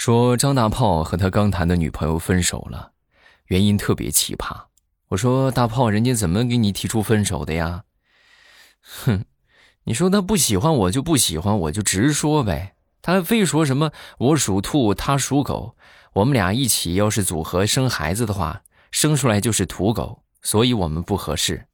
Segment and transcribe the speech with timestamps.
[0.00, 2.92] 说张大炮和他刚谈的女朋友分手了，
[3.48, 4.62] 原因特别奇葩。
[5.08, 7.82] 我说大炮，人家怎么给你提出分手的呀？
[8.80, 9.26] 哼，
[9.84, 15.76] 你说他不喜欢我就不喜欢我就直说呗，他还非说什么我属兔他属狗，
[16.14, 21.66] 我们俩一起要是组合生孩子的话，生出来就是土狗，所以我们不合适。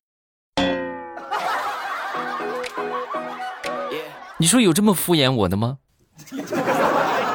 [4.38, 5.78] 你说有这么敷衍我的吗？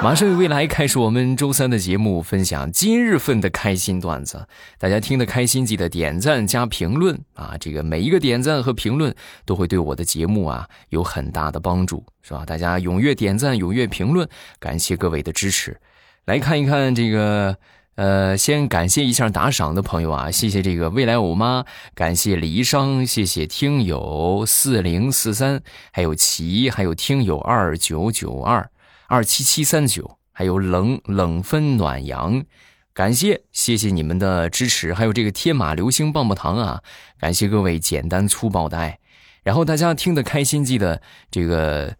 [0.03, 4.47] 马上与未来开始我们周三的节目，分享今日份的开心段子。
[4.79, 7.55] 大家听得开心，记得点赞加评论啊！
[7.59, 9.13] 这个每一个点赞和评论
[9.45, 12.43] 都会对我的节目啊有很大的帮助，是吧？
[12.43, 14.27] 大家踊跃点赞，踊跃评论，
[14.59, 15.79] 感谢各位的支持。
[16.25, 17.55] 来看一看这个，
[17.93, 21.63] 呃，先感谢一下打赏的朋友啊，谢谢这个未来欧妈，
[21.93, 25.61] 感谢离殇，谢谢听友四零四三，
[25.91, 28.67] 还有齐，还有听友二九九二。
[29.11, 32.45] 二七七三九，还有冷冷分暖阳，
[32.93, 36.81] 感谢谢谢你们的支持，还有这个天马流星棒棒糖啊，
[37.19, 38.99] 感谢各位简单粗暴的爱，
[39.43, 41.93] 然后大家听得开心，记得这个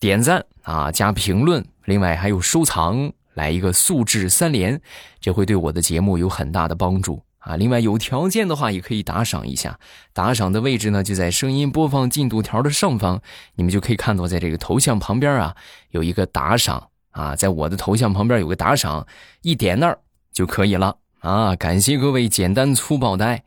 [0.00, 4.80] 点赞啊，加评论，另外还有收藏，来一个素质三连，
[5.20, 7.22] 这会对我的节目有很大的帮助。
[7.44, 7.56] 啊。
[7.56, 9.78] 另外有条件的话也可以打赏一下，
[10.12, 13.20] 打赏的位置呢就在声音播放进度条的上方，
[13.54, 15.54] 你们就可以看到在这个头像旁边啊。
[15.90, 19.06] 有一个打赏啊，在我的头像旁边有个打赏，
[19.42, 19.98] 一点那儿
[20.32, 21.54] 就可以了啊！
[21.54, 23.44] 感谢各位简单粗暴的爱。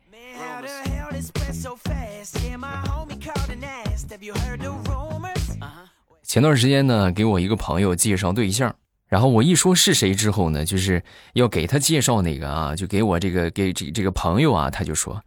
[6.22, 8.74] 前段时间呢，给我一个朋友介绍对象，
[9.08, 15.24] 然后我一说是谁之后呢，就是要给他介绍那个啊，就给我这个给这这个朋友啊，他就说：“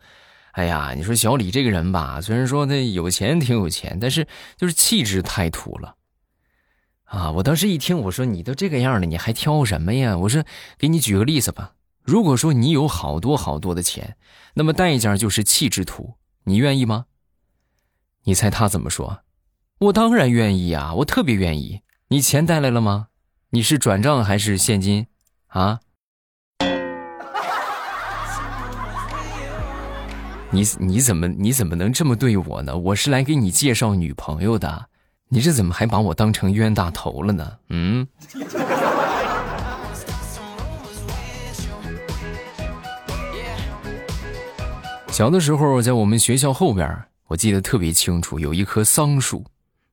[0.53, 5.95] 哎呀，你说小李这个人吧，虽然说他有钱挺有钱，但是就是气质太土了。”
[7.11, 7.29] 啊！
[7.31, 10.17] 我当时一听，我说你都这个样了，你还挑什么呀？
[10.17, 10.45] 我说，
[10.77, 11.73] 给你举个例子吧。
[12.03, 14.15] 如果说你有好多好多的钱，
[14.53, 16.13] 那么代价就是气质土，
[16.45, 17.07] 你愿意吗？
[18.23, 19.23] 你猜他怎么说？
[19.79, 21.81] 我当然愿意啊，我特别愿意。
[22.07, 23.07] 你钱带来了吗？
[23.53, 25.07] 你是转账还是现金？
[25.47, 25.81] 啊？
[30.51, 32.77] 你你怎么你怎么能这么对我呢？
[32.77, 34.87] 我是来给你介绍女朋友的。
[35.27, 37.57] 你这怎么还把我当成冤大头了呢？
[37.67, 38.07] 嗯。
[45.11, 49.43] 小的时候，在我们学校后边，我记得特别清楚，有一棵桑树，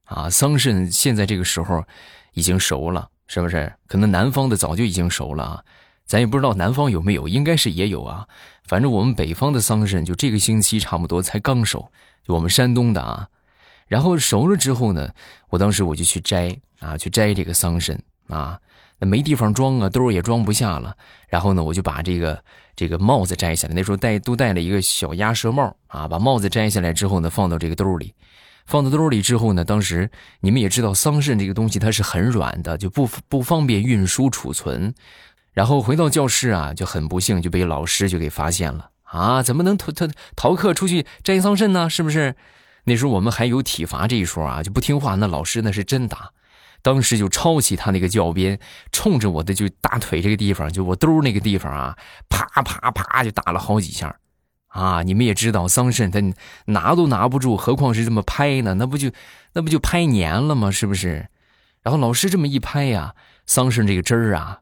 [0.04, 1.84] 啊，桑葚现在这个时候
[2.34, 3.72] 已经熟了，是不是？
[3.86, 5.64] 可能南方的早就已经熟了啊，
[6.04, 8.26] 咱也不知道南方有没有，应该是也有啊。
[8.64, 11.90] 反正我们北方的桑葚，就这个星期差不多才刚熟，
[12.26, 13.28] 就我们山东的啊。
[13.86, 15.10] 然后熟了之后呢，
[15.48, 18.58] 我当时我就去摘啊，去摘这个桑葚啊，
[18.98, 20.96] 那没地方装啊，兜也装不下了。
[21.28, 22.42] 然后呢，我就把这个
[22.76, 28.14] 这个帽子摘下来，那时候戴都戴了一个小鸭舌帽啊，把帽子摘下来之后呢，放到这个兜里，
[28.68, 34.94] 放到兜里之后呢，当时你们也知道桑葚这个东西它是很软的，就不不方便运输储存。
[35.54, 41.88] 然后回到教室啊，就很不幸就被老师就给发现了啊，怎么能逃逃逃课出去摘桑葚呢？
[41.88, 42.36] 是不是？
[42.84, 46.30] 那时候我们还有体罚这一说啊，就不听话，那老师那是真打。
[46.82, 48.60] 当时就抄起他那个教鞭，
[48.92, 51.96] 冲着我的就大腿这个地方，就我兜那个地方啊，
[52.28, 54.14] 啪啪啪就打了好几下。
[54.68, 56.20] 啊，你们也知道桑葚他
[56.66, 58.74] 拿都拿不住，何况是这么拍呢？
[58.74, 59.10] 那不就
[59.52, 60.70] 那不就拍黏了吗？
[60.70, 61.28] 是不是？
[61.82, 63.14] 然后老师这么一拍呀，
[63.46, 64.60] 桑葚这个汁儿啊，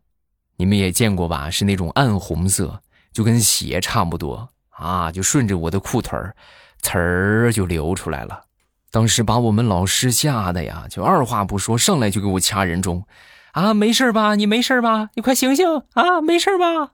[0.57, 1.51] 你们也见过吧？
[1.51, 2.81] 是那种暗红色，
[3.13, 6.35] 就跟血差不多啊，就顺着我的裤腿儿。
[6.83, 8.45] 呲儿就流出来了，
[8.93, 13.05] 当时把我们老师吓得呀，就二话不说，上来就给我掐人中，
[13.53, 14.37] 啊，没事吧？
[14.37, 15.09] 你没事吧？
[15.15, 16.21] 你快醒醒啊！
[16.21, 16.93] 没事吧？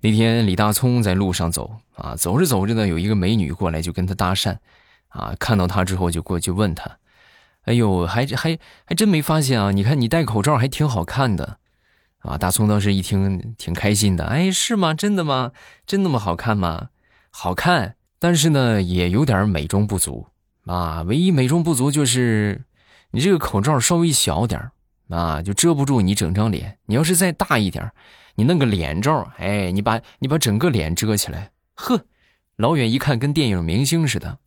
[0.00, 4.56] 那天李大聪在路上走啊，走着走着呢，有一个美女过来就跟他搭讪，
[5.08, 6.98] 啊，看到他之后就过去问他。
[7.64, 9.72] 哎呦，还还还真没发现啊！
[9.72, 11.58] 你看你戴口罩还挺好看的，
[12.20, 12.38] 啊！
[12.38, 14.24] 大葱当时一听挺开心的。
[14.24, 14.94] 哎，是吗？
[14.94, 15.52] 真的吗？
[15.84, 16.88] 真那么好看吗？
[17.30, 20.28] 好看，但是呢也有点美中不足
[20.64, 21.02] 啊。
[21.02, 22.62] 唯一美中不足就是
[23.10, 24.70] 你这个口罩稍微小点
[25.10, 26.78] 啊，就遮不住你整张脸。
[26.86, 27.92] 你要是再大一点
[28.38, 32.04] 你弄个脸罩，哎，你把你把整个脸遮起来，呵，
[32.54, 34.38] 老远一看跟电影明星似的。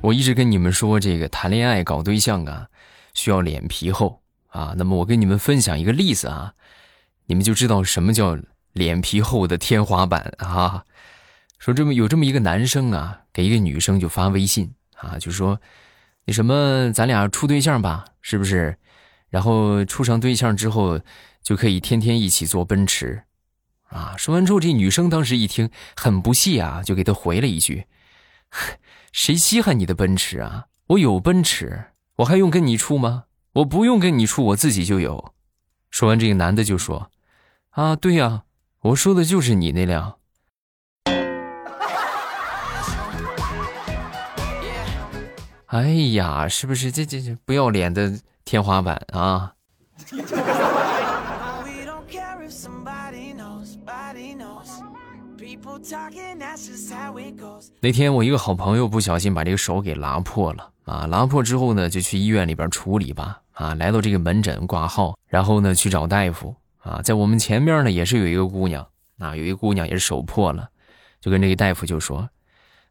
[0.00, 2.68] 我一直跟你们说，这个谈恋爱搞对象啊，
[3.12, 4.72] 需要脸皮厚啊。
[4.78, 6.54] 那么我跟你们分享一个例子啊，
[7.26, 8.38] 你们就知道什么叫
[8.72, 10.86] 脸皮厚的天花板啊。
[11.58, 14.72] 说这么有这么一个男生啊，给一个女生就发微信
[15.02, 15.60] 啊，就说
[16.24, 18.76] 那什么，咱俩处对象吧，是不是？
[19.28, 21.00] 然后处上对象之后，
[21.42, 23.22] 就可以天天一起坐奔驰，
[23.88, 24.14] 啊！
[24.18, 27.86] 说完之后，这女生当时一听很不屑啊，就给他回了一句
[29.12, 30.66] ：“谁稀罕你的奔驰啊？
[30.88, 33.24] 我有奔驰，我还用跟你处吗？
[33.52, 35.32] 我不用跟你处，我自己就有。”
[35.90, 37.10] 说完，这个男的就说
[37.70, 38.42] ：“啊，对呀，
[38.80, 40.18] 我说的就是你那辆。”
[45.70, 48.12] 哎呀，是不是这这这不要脸的
[48.44, 49.54] 天花板啊？
[57.80, 68.84] 那天我一个好朋友不小心把这个手给拉破了啊，拉破之后呢，就去医院里边处理吧啊，来到这个门诊挂号，然后呢去找大夫啊，在我们前面呢也是有一个姑娘
[69.18, 70.68] 啊，有一个姑娘也是手破了，
[71.20, 72.28] 就跟这个大夫就说。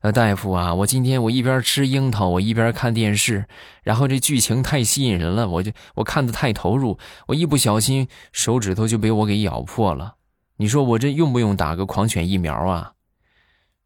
[0.02, 3.46] 呃，大夫啊，我今天我一边吃樱桃，我一边看电视，
[3.84, 6.98] 然后这剧情太吸引人了，我就我看的太投入，
[7.28, 10.16] 我一不小心手指头就被我给咬破了。
[10.56, 12.94] 你说我这用不用打个狂犬疫苗啊？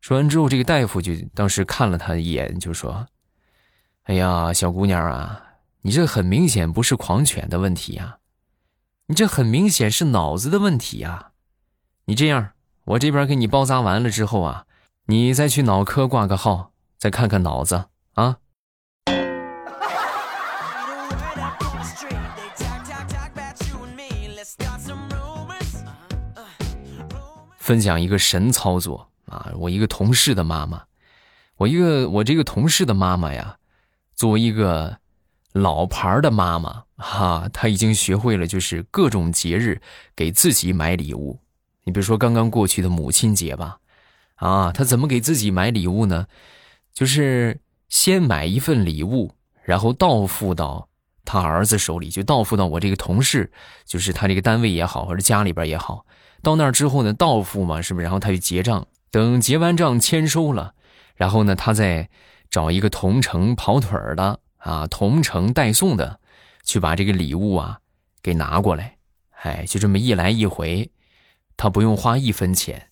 [0.02, 3.08] 说完之后，这个大夫就当时看了他一眼，就说
[4.06, 5.42] ：“哎呀，小姑娘啊，
[5.82, 8.18] 你这很明显不是狂犬的问题呀，
[9.08, 11.32] 你这很明显是脑子的问题呀。
[12.06, 12.52] 你这样，
[12.86, 14.66] 我这边给你包扎完了之后啊。”
[15.06, 18.38] 你再去脑科挂个号，再看看脑子啊。
[27.58, 29.52] 分享一个神操作啊！
[29.58, 30.84] 我一个同事的妈妈，
[31.58, 33.58] 我一个我这个同事的妈妈呀，
[34.16, 34.98] 作为一个
[35.52, 39.82] 老牌的妈妈哈，她已经学会了就是各种节日
[40.16, 41.42] 给自己买礼物。
[41.84, 43.80] 你比如说刚刚过去的母亲节吧。
[44.36, 46.28] 啊，他怎么给自己买礼物呢？
[46.94, 47.60] 就是
[47.90, 49.32] 先买一份礼物，
[49.64, 50.90] 然后到付到
[51.26, 53.52] 他儿子手里，就到付到我这个同事，
[53.86, 56.06] 就是他这个单位也好，或者家里边也好。
[56.42, 58.04] 到那儿之后呢，到付嘛，是不是？
[58.04, 60.74] 然后他就结账，等结完账签收了，
[61.16, 62.10] 然后呢，他再
[62.50, 66.20] 找一个同城跑腿儿的啊，同城代送的，
[66.64, 67.80] 去把这个礼物啊
[68.22, 68.98] 给拿过来。
[69.42, 70.92] 哎，就这么一来一回，
[71.58, 72.90] 他不用花一分钱。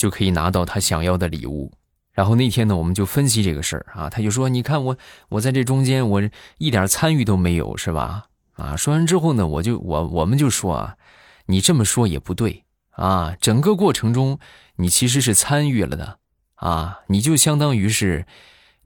[0.00, 1.70] 就可以拿到他想要的礼物，
[2.14, 4.96] 然后那天呢，我们就分析这个事儿啊，他就说：“你看我，
[5.28, 6.22] 我在这中间，我
[6.56, 8.24] 一点参与都没有，是吧？”
[8.56, 10.96] 啊，说完之后呢，我就我我们就说啊，
[11.44, 14.38] 你这么说也不对啊，整个过程中
[14.76, 16.16] 你其实是参与了的
[16.54, 18.24] 啊，你就相当于是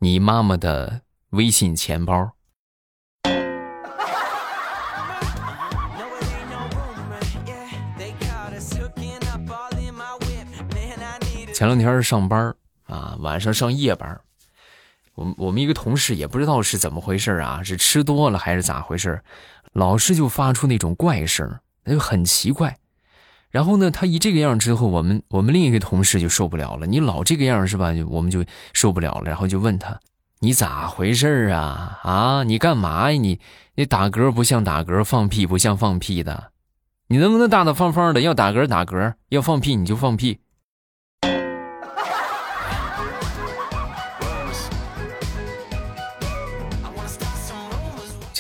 [0.01, 2.33] 你妈妈的微信钱包。
[11.65, 12.55] 前两天上班
[12.87, 14.21] 啊，晚上上夜班
[15.15, 19.23] 我我们一个同事也不知道是怎么回事啊，是吃多了还是咋回事
[19.73, 22.77] 老是就发出那种怪声，那就很奇怪。
[23.49, 26.87] 然后呢，他一这个样之后，我们我们另一个同事就受不了了。
[26.87, 27.95] 你老这个样是吧？
[28.11, 28.45] 我们就
[28.75, 29.31] 受不了了。
[29.31, 29.99] 然后就问他
[30.41, 31.99] ：“你咋回事啊？
[32.03, 33.19] 啊，你干嘛呀？
[33.19, 33.41] 你
[33.75, 36.51] 你打嗝不像打嗝，放屁不像放屁的。
[37.07, 38.21] 你能不能大大方方的？
[38.21, 40.41] 要打嗝打嗝，要放屁你就放屁。”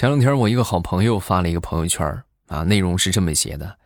[0.04, 2.06] 前两天我一个好朋友发了一个朋友圈
[2.48, 3.78] 啊，内容是这么写的：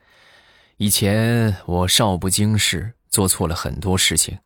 [0.76, 4.36] 以前我少不经事，做错了很多事情，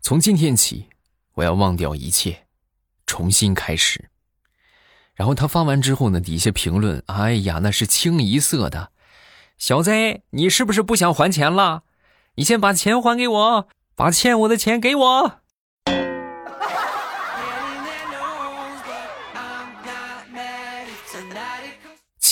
[0.00, 0.88] 从今天起，
[1.34, 2.46] 我要忘掉一切，
[3.06, 4.10] 重新开始。
[5.14, 8.90] 然后他发完之后呢，底下评论：哎呀，那是清一色的，
[9.58, 9.92] 小子，
[10.30, 11.84] 你是不是不想还钱了？
[12.34, 15.40] 你先把钱还给我，把欠我的钱给我。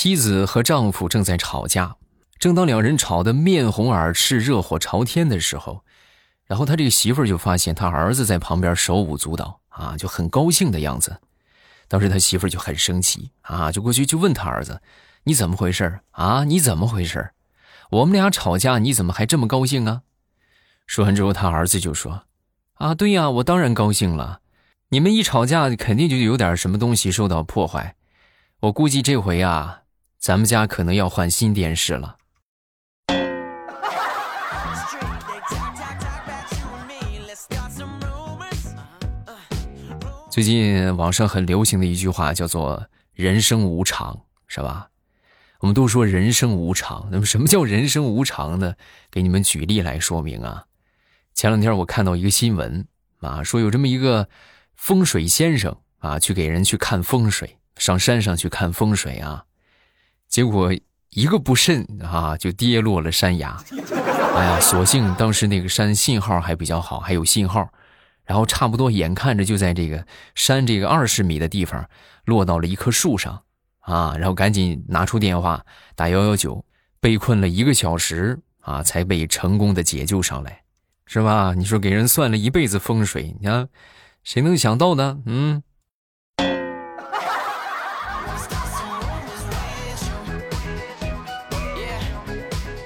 [0.04, 1.96] 妻子和丈夫正在吵架，
[2.38, 5.82] 正当两人吵得面红耳赤、热火朝天的时候，
[6.44, 11.22] 然后他这个媳妇儿就发现他儿子在旁边手舞足蹈啊，就很高兴的样子。
[11.88, 14.82] 当时他媳妇儿就很生气啊，就过去就问他儿子
[15.24, 16.44] ：“你怎么回事啊？
[16.44, 17.30] 你怎么回事
[17.88, 20.02] 我们俩吵架，你怎么还这么高兴啊？”
[20.86, 22.24] 说完之后，他儿子就说
[22.76, 24.40] ：“啊，对呀，我当然高兴了。
[24.90, 27.96] 你们一吵架，肯定就有点什么东西受到破坏。
[28.60, 29.80] 我估计这回啊。”
[30.24, 32.16] 咱们家可能要换新电视了。
[40.30, 44.88] 最近网上很流行的一句话叫做“人生无常”，是吧？
[45.58, 48.76] 我们都说人生无常，那么什么叫人生无常呢？
[49.10, 50.64] 给你们举例来说明啊。
[51.34, 52.86] 前两天我看到一个新闻
[53.20, 54.26] 啊，说有这么一个
[54.74, 59.44] 风水先生啊，去给人去看风水，上山上去看风水啊，
[60.28, 60.72] 结果
[61.10, 63.56] 一个不慎啊，就跌落了山崖。
[64.34, 67.68] 哎呀，所幸当时那个山信号还比较好，还有信号，
[68.24, 71.88] 然后差不多眼看着就在这个山这个二十米的地方
[72.24, 73.40] 落到了一棵树上。
[73.80, 75.62] 啊，然后赶紧拿出电话
[75.94, 76.64] 打幺幺九，
[77.00, 80.62] 被困了一个小时啊，才被成功的解救上来，
[81.04, 81.52] 是吧？
[81.54, 83.68] 你说给人算了一辈子风水，你看
[84.22, 85.18] 谁能想到呢？
[85.26, 85.62] 嗯。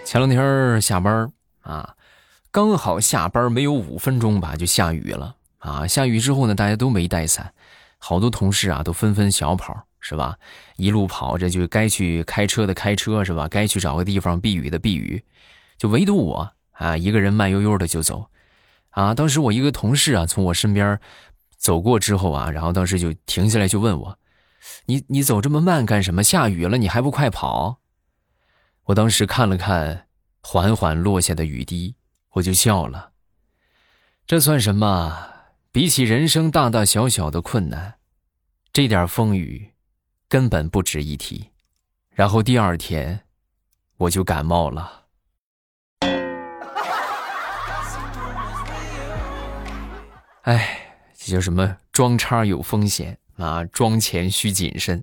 [0.09, 1.95] 前两天下班啊，
[2.51, 5.87] 刚好下班没有五分钟吧，就下雨了啊。
[5.87, 7.53] 下雨之后呢，大家都没带伞，
[7.99, 9.85] 好多同事啊都纷纷小跑。
[10.01, 10.39] 是吧？
[10.77, 13.47] 一路跑着就该去开车的开车，是吧？
[13.49, 15.23] 该去找个地方避雨的避雨，
[15.77, 18.31] 就唯独我啊，一个人慢悠悠的就走。
[18.89, 20.99] 啊，当时我一个同事啊，从我身边
[21.59, 24.19] 走过之后啊，然后当时就停下来就问我
[24.87, 26.25] ：“你你走这么慢干什么？
[26.25, 27.81] 下雨了你还不快跑？”
[28.89, 30.07] 我当时看了看
[30.41, 31.95] 缓缓落下的雨滴，
[32.31, 33.13] 我就笑了。
[34.27, 35.35] 这算什么？
[35.71, 37.97] 比起人生大大小小的困难，
[38.73, 39.75] 这点风雨。
[40.27, 41.51] 根本不值一提，
[42.11, 43.21] 然后第二天
[43.97, 45.05] 我就感冒了。
[50.43, 51.77] 哎，这叫什么？
[51.93, 53.65] 装叉有风险啊！
[53.65, 55.03] 装钱需谨慎。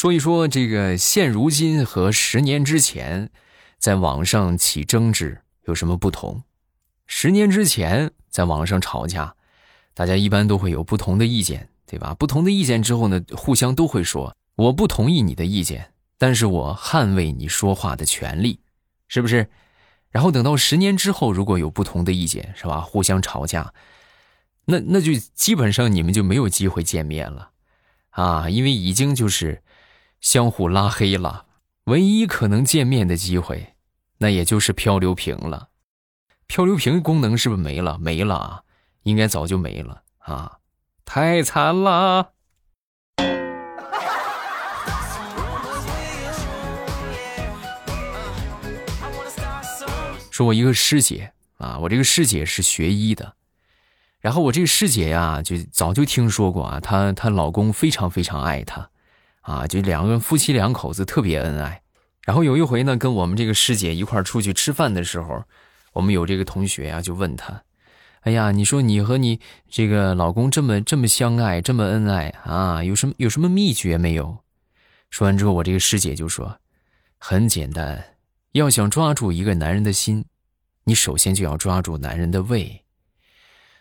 [0.00, 3.28] 说一说这个现如今和十年之前，
[3.78, 6.42] 在网上起争执有什么不同？
[7.06, 9.34] 十年之前，在网上吵架，
[9.92, 12.14] 大家一般都会有不同的意见，对吧？
[12.14, 18.58] 不同的意见之后呢，互相都会说我不同意你的意见，但是我捍卫你说话的权利，
[19.06, 19.50] 是不是？
[20.08, 22.80] 然后等到十年之后，如果有不同的意见，是吧？
[22.80, 23.74] 互相吵架，
[24.64, 27.50] 那那就基本上你们就没有机会见面了，
[28.08, 29.62] 啊，因为已经就是
[30.20, 31.46] 相互拉黑了，
[31.84, 33.74] 唯一可能见面的机会，
[34.18, 35.68] 那也就是漂流瓶了。
[36.46, 37.96] 漂流瓶功能是不是没了？
[37.98, 38.62] 没了啊，
[39.04, 40.58] 应该早就没了啊，
[41.04, 42.32] 太惨了。
[50.30, 53.34] 说我一个师姐啊，我这个师姐是学医的，
[54.20, 58.89] 然后我这个师姐呀，就早就听说过啊，她她老公非常非常爱她，
[59.40, 61.82] 啊，就两个人夫妻两口子特别恩爱。
[62.24, 65.44] 然后有一回呢，跟我们这个师姐一块出去吃饭的时候。
[65.92, 67.64] 我们有这个同学呀，就问他
[68.22, 74.38] ：“哎呀，你说你和你这个老公这么这么相爱，这么恩爱啊，有什么有什么秘诀没有？”
[75.10, 76.60] 说完之后，我这个师姐就说
[77.18, 78.04] ：“很简单，
[78.52, 80.24] 要想抓住一个男人的心，
[80.84, 82.84] 你首先就要抓住男人的胃。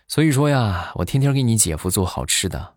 [0.07, 2.73] 所以说呀，我天天给你姐夫做好吃的。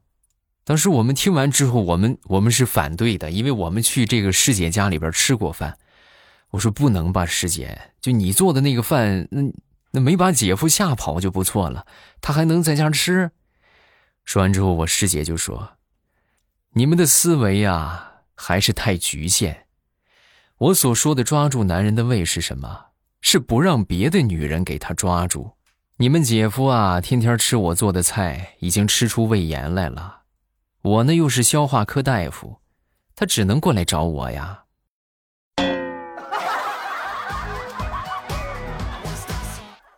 [0.65, 5.79] 当时我们听完之后，我们我们是反对的，因为我们去这个师姐家里边吃过饭。”
[6.53, 9.41] 我说不能吧，师姐，就你做的那个饭，那
[9.93, 11.87] 那没把姐夫吓跑就不错了，
[12.21, 13.31] 他还能在家吃。
[14.27, 15.79] 说完之后，我师姐就说
[16.77, 19.67] ：“你们的思维呀，还是太局限。
[20.59, 22.89] 我所说的抓住男人的胃是什么？
[23.23, 25.53] 是不让别的女人给他抓住。
[25.97, 30.22] 你们姐夫啊，天天吃我做的菜，已经吃出胃炎来了。
[30.83, 32.59] 我呢，又是消化科大夫，
[33.15, 34.65] 他只能过来找我呀。”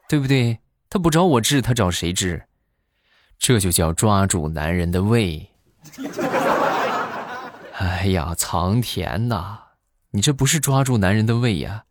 [0.06, 0.58] 对不对？
[0.90, 2.44] 他不找我治，他找谁治？
[3.38, 5.50] 这就叫抓住男人的胃。
[7.78, 9.58] 哎呀，藏田呐！
[10.10, 11.84] 你这不是抓住男人的胃呀，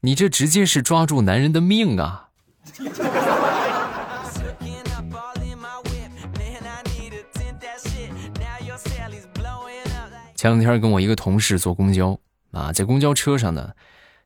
[0.00, 2.30] 你这直接是抓住男人的命啊！
[10.38, 12.16] 前两天跟我一个同事坐公交
[12.52, 13.72] 啊，在公交车上呢，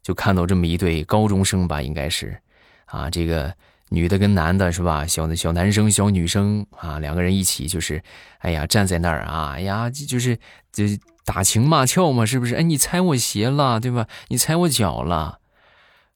[0.03, 2.39] 就看到这么一对高中生吧，应该是。
[2.85, 3.55] 啊，这个
[3.89, 5.07] 女的跟男的是吧？
[5.07, 8.03] 小小男生、小女生啊，两个人一起就是，
[8.41, 10.37] 哎呀，站在那儿啊，哎呀，就是
[10.71, 10.85] 就
[11.25, 12.57] 打情骂俏嘛，是不是？
[12.57, 14.07] 哎，你踩我鞋了，对吧？
[14.29, 15.39] 你踩我脚了。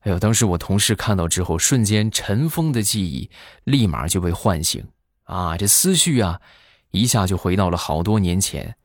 [0.01, 3.31] 哎呦，当时我同事看到之后，瞬间尘封的记忆
[3.65, 4.87] 立马就被唤醒
[5.25, 6.43] 啊，这思绪啊，
[6.91, 8.77] 一下就回到了好多年前，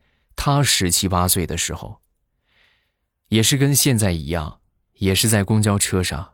[0.43, 2.01] 他十七八岁的时候，
[3.27, 4.59] 也是跟现在一样，
[4.93, 6.31] 也是在公交车上。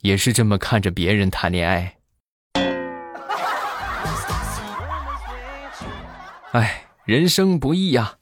[0.00, 1.98] 也是这么看着别人谈恋爱。
[6.52, 8.16] 哎，人生不易呀。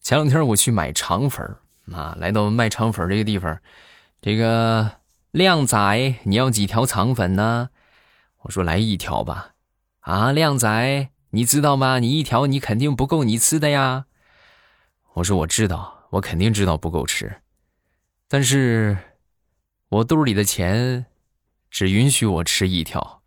[0.00, 1.46] 前两天我去买肠粉
[1.92, 3.60] 啊，来到卖肠粉这个地方，
[4.22, 4.90] 这个
[5.32, 7.68] 靓仔，你要几条肠粉呢？
[8.44, 9.54] 我说来一条吧。
[10.00, 11.98] 啊，靓仔，你知道吗？
[11.98, 14.04] 你一条你肯定不够你吃的呀。
[15.14, 17.40] 我说我知道，我肯定知道不够吃，
[18.28, 18.98] 但是
[19.88, 21.06] 我兜里的钱
[21.70, 23.22] 只允许我吃一条。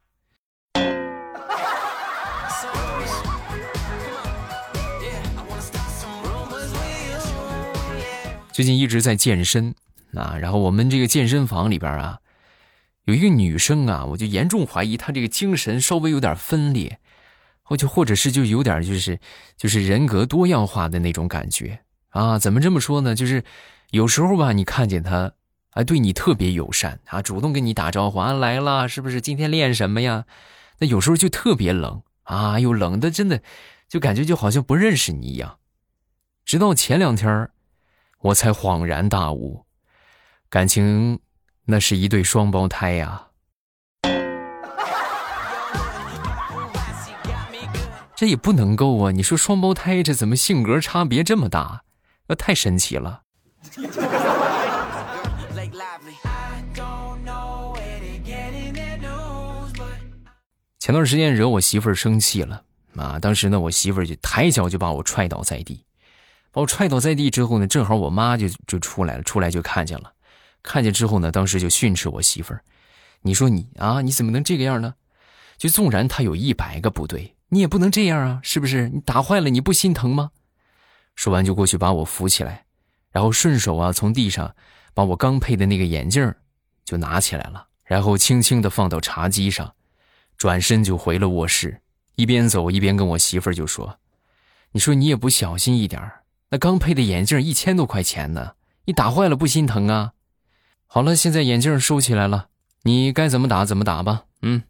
[8.51, 9.73] 最近一直在健身
[10.13, 12.19] 啊，然后我们这个健身房里边啊，
[13.07, 16.99] 有一个女生啊，我就严重怀疑她这个精神稍微有点分裂，
[17.63, 19.17] 或就或者是就有点就是
[19.55, 22.37] 就是人格多样化的那种感觉啊。
[22.37, 23.15] 怎么这么说呢？
[23.15, 23.45] 就是
[23.91, 25.31] 有时候吧，你看见她
[25.69, 30.25] 啊，对你特别友善啊，主动跟你打招呼啊，来了，是不是今天练什么呀？
[30.79, 33.41] 那有时候就特别冷啊，又冷的真的
[33.87, 35.59] 就感觉就好像不认识你一样。
[36.43, 37.49] 直到前两天
[38.19, 39.65] 我才恍然大悟，
[40.49, 41.19] 感情
[41.69, 43.27] 那是一对双胞胎呀！
[48.15, 49.11] 这也不能够啊！
[49.11, 51.83] 你说双胞胎这怎么性格差别这么大？
[52.27, 53.23] 那太神奇了。
[60.79, 62.63] 前段时间惹我媳妇儿生气了
[62.95, 63.19] 啊！
[63.19, 65.83] 当时呢，我媳妇儿就抬脚就把我踹倒在地。
[66.53, 70.13] 把我踹倒在地之后呢，正好我妈就就出来了，出来就看见了，
[70.67, 72.61] 看见之后呢，当时就训斥我媳妇儿
[73.23, 74.95] ：“你说你啊，你怎么能这个样呢？
[75.57, 78.89] 就纵然他有一百个不对，你也不能这样啊，是不是？
[78.89, 80.31] 你打坏了你不心疼吗？”
[81.15, 82.65] 说完就过去把我扶起来，
[83.11, 84.53] 然后顺手啊从地上
[84.93, 86.31] 把我刚配的那个眼镜
[86.83, 89.73] 就拿起来了，然后轻轻的放到茶几上，
[90.37, 91.81] 转身就回了卧室，
[92.15, 93.97] 一边走一边跟我媳妇儿就说
[94.73, 96.01] ：“你说你也不小心一点。”
[96.51, 98.53] 那刚配的眼镜一千多块钱呢，
[98.85, 100.13] 你打坏了不心疼啊？
[100.89, 102.47] 好了，现在眼镜收起来了，
[102.83, 104.23] 你该怎么打怎么打吧。
[104.41, 104.63] 嗯。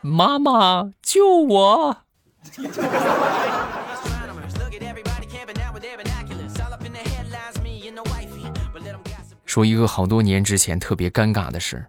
[0.00, 1.96] 妈妈救我！
[9.44, 11.88] 说一个好多年之前特别尴尬的事，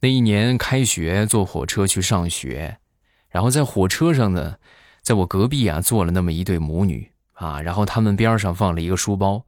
[0.00, 2.78] 那一年开学坐火车去上学。
[3.30, 4.56] 然后在火车上呢，
[5.00, 9.44] 在我隔壁啊坐了那么一对母女啊，然后他们边上放了一个书包，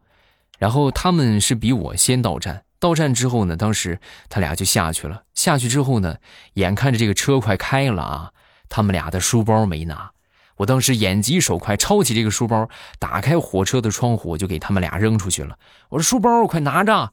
[0.59, 6.17] 然后他们是比我先到站，到站之后呢，当时他俩就下去了，下去之后呢，
[6.55, 8.33] 眼看着这个车快开了啊，
[8.69, 10.11] 他们俩的书包没拿，
[10.57, 12.69] 我当时眼疾手快，抄起这个书包，
[12.99, 15.59] 打开火车的窗户，我就给他们俩扔出去了。
[15.89, 17.13] 我说书包快拿着，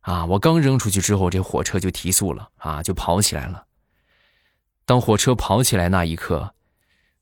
[0.00, 3.64] 啊，我刚扔出去之后，这火车就提速了啊，就跑起来了。
[4.84, 6.52] 当火车跑起来那一刻，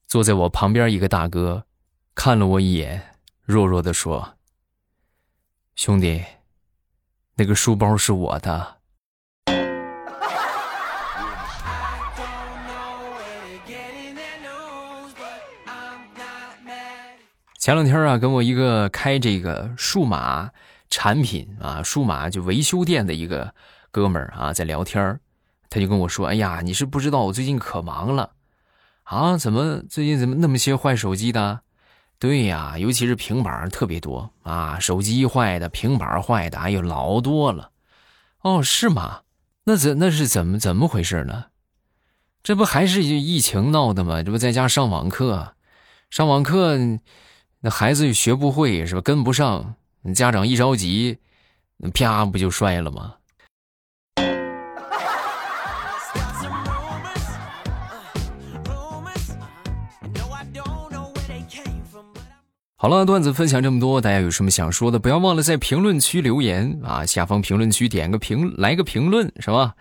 [0.06, 1.64] 坐在我旁边一个大哥
[2.20, 4.34] 看了我一眼，弱弱的说
[5.76, 6.24] ：“兄弟，
[7.36, 8.78] 那个书包是我的。”
[17.56, 20.50] 前两天啊，跟我一个开这个数码
[20.90, 23.54] 产品啊、数码就维修店的一个
[23.92, 25.20] 哥们儿啊，在聊天。
[25.70, 28.32] 他就跟我说：“哎呀，你是不知道我最近可忙了，
[29.04, 31.60] 啊，怎么最近怎么那么些坏手机的？
[32.18, 37.70] 对呀，尤其是平板特别多啊，手机坏的、平板坏的，哎呦，老多了。
[38.40, 39.22] 哦，是吗？
[39.64, 41.46] 那怎那是怎么怎么回事呢？
[42.42, 44.22] 这不还是疫情闹的吗？
[44.22, 45.54] 这不在家上网课，
[46.10, 46.76] 上网课，
[47.60, 49.00] 那孩子学不会是吧？
[49.00, 49.74] 跟不上，
[50.14, 51.18] 家长一着急，
[51.92, 53.14] 啪不就摔了吗？”
[62.80, 67.04] 好了，段子分享这么多，大家有什么想说的，不要忘了在评论区留言啊！
[67.04, 69.74] 下方评论区点个评，来个评论是吧？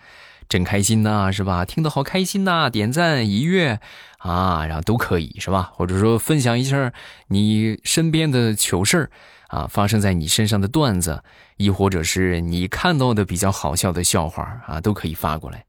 [0.48, 1.64] 真开心呐，是吧？
[1.64, 3.78] 听得好开心呐，点赞一跃
[4.18, 5.70] 啊，然后都可以是吧？
[5.74, 6.92] 或者说分享一下
[7.28, 9.10] 你身边的糗事儿
[9.46, 11.22] 啊，发生在你身上的段子，
[11.56, 15.64] 亦或者是你看到的比较好笑的笑话啊，都可以发过来。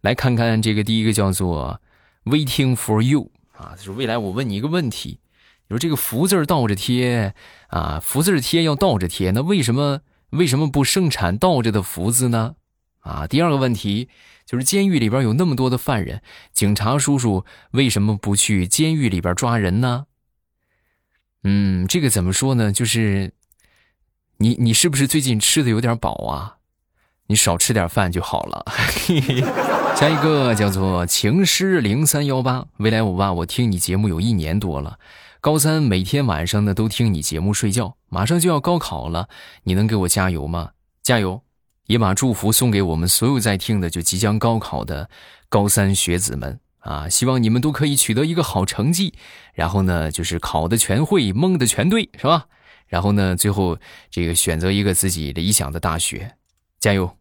[0.00, 1.78] 来看看这个第一个叫做
[2.24, 5.18] “waiting for you” 啊，就是未来我问你一个问题。
[5.68, 7.34] 你说这个福字倒着贴
[7.68, 10.00] 啊，福字贴要倒着贴，那为什么
[10.30, 12.54] 为什么不生产倒着的福字呢？
[13.00, 14.08] 啊，第二个问题
[14.44, 20.06] 就是监狱里边有那么多的犯人，警察叔叔为什么不去监狱里边抓人呢？
[21.42, 22.72] 嗯，这个怎么说呢？
[22.72, 23.32] 就是
[24.38, 26.56] 你你是不是最近吃的有点饱啊？
[27.28, 28.64] 你少吃点饭就好了。
[29.96, 34.98] 下一个叫做情诗零三幺八，未来我爸，我听你节目有一年多了，
[35.46, 39.28] 高三每天晚上呢都听你节目睡觉，马上就要高考了，
[39.62, 40.72] 你能给我加油吗？
[41.04, 41.40] 加油！
[41.84, 45.08] 也把祝福送给我们所有在听的就即将高考的
[45.48, 47.08] 高三学子们啊！
[47.08, 49.14] 希望你们都可以取得一个好成绩，
[49.54, 52.46] 然后呢就是考的全会，蒙的全对，是吧？
[52.88, 53.78] 然后呢最后
[54.10, 56.34] 这个选择一个自己理想的大学，
[56.80, 57.16] 加油！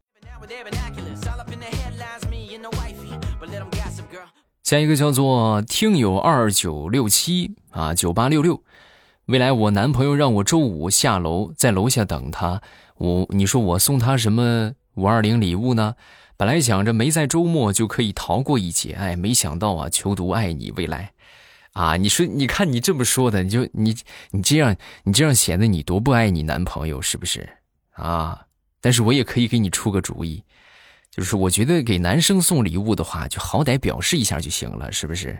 [4.65, 8.63] 下一个叫做听友二九六七啊九八六六，
[9.25, 12.59] 未来我男朋友让我周五下楼在楼下等他，
[12.97, 15.93] 我你说我送他什么五二零礼物呢？
[16.35, 21.11] 本来想着没在周末就可以逃过一劫，哎，没想到啊，求读爱你未来，
[21.73, 23.95] 啊，你说你看你这么说的，你就你
[24.31, 27.47] 你这样你这样显得你多不爱你男朋友是不是
[27.91, 28.47] 啊？
[28.81, 30.43] 但是我也可以给你出个主意。
[31.15, 35.39] 就是我觉得给男生送礼物的话，就好歹表示一下就行了，是不是？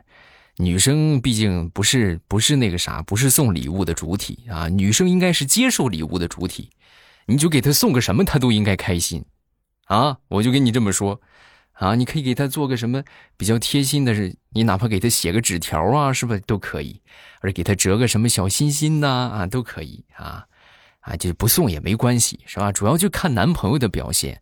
[0.55, 6.69] 女生毕竟不是不是那个啥，不是送礼物的主体啊，女生应该是接受礼物的主体。
[7.25, 9.25] 你就给她送个什么，她都应该开心，
[9.87, 10.17] 啊！
[10.29, 11.19] 我就跟你这么说，
[11.73, 13.03] 啊，你可以给她做个什么
[13.35, 17.01] 比较贴心的，是你哪怕给她写个纸条啊，是不是都可以？
[17.41, 20.45] 或者给她折个什么小心心呐，啊，都可以啊，
[21.01, 22.71] 啊，就不送也没关系，是吧？
[22.71, 24.39] 主要就看男朋友的表现。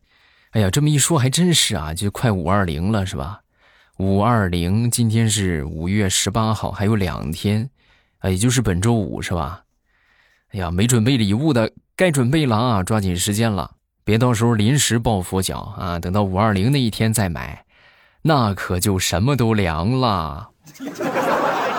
[0.54, 3.42] 哎呀，这么一说还真是啊，就快五二零了，是吧？
[3.98, 7.68] 五二零，今天是五月十八号，还有两天，
[8.20, 9.64] 啊，也就是本周五，是吧？
[10.52, 13.72] 哎呀，没准备礼物的该准备了啊，抓紧时间了，
[14.04, 15.98] 别到时候临时抱佛脚啊！
[15.98, 17.66] 等到五二零那一天再买，
[18.22, 20.52] 那可就什么都凉了。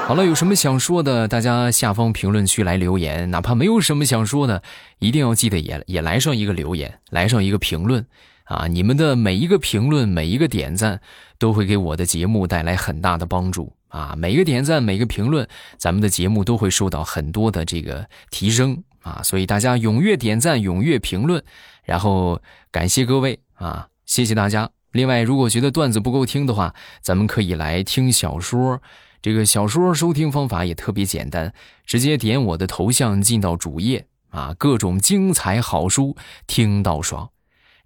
[0.07, 4.63] 好了，有什么想说的，大家下方评论区来留言，哪怕没有什么想说的，
[4.99, 8.07] 一定要记得也也来上一个留言，来上一个评论。
[8.45, 8.67] 啊！
[8.67, 11.01] 你们的每一个评论、每一个点赞，
[11.39, 14.15] 都会给我的节目带来很大的帮助啊！
[14.19, 19.23] 每一个点赞、每个评论，咱们的节目都会受到很多的这个提升啊！
[19.25, 21.43] 所以大家踊跃点赞、踊跃评论，
[21.85, 23.89] 然后感谢各位啊！
[24.05, 24.69] 谢谢大家。
[24.93, 28.83] 另外，如果觉得段子不够听的话，咱们可以来听小说。
[29.25, 31.51] 这个小说收听方法也特别简单，
[31.87, 36.15] 直接点我的头像进到主页啊，各种精彩好书
[36.47, 37.31] 听到爽。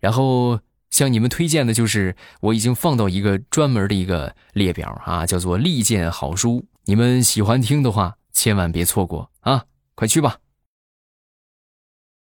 [0.01, 0.59] 然后
[0.91, 6.67] 向你们推荐的就是我已经放到一个专门的一个列表啊，叫做利剑好书。
[6.87, 9.67] 你们喜欢听的话，千万别错过啊！
[9.95, 10.39] 快去吧。